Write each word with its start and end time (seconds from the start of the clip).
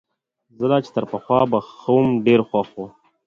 زه 0.57 0.65
لا 0.71 0.77
چي 0.85 0.91
تر 0.95 1.05
پخوا 1.11 1.39
به 1.51 1.59
ښه 1.79 1.89
وم، 1.95 2.07
ډېر 2.25 2.39
خوښ 2.49 2.69
وو. 2.75 2.85